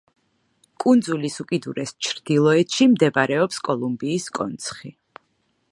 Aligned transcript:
კუნძულის 0.83 1.35
უკიდურეს 1.43 1.93
ჩრდილოეთში 2.07 2.89
მდებარეობს 2.95 3.61
კოლუმბიის 3.69 4.29
კონცხი. 4.39 4.95